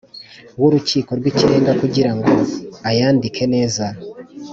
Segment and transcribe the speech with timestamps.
[0.59, 2.31] w Urukiko rw Ikirenga kugira ngo
[2.89, 3.85] ayandike neza